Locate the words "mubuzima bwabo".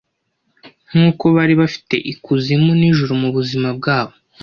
3.21-4.13